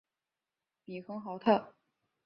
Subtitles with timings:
[0.83, 1.75] 比亨豪特。